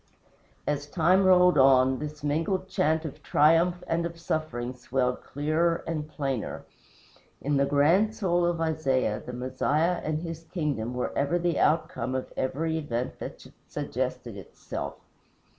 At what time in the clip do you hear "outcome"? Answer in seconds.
11.59-12.15